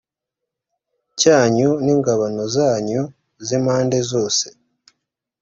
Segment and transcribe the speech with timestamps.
[1.19, 3.01] cyanyu n ingabano zacyo
[3.45, 4.45] z impande zose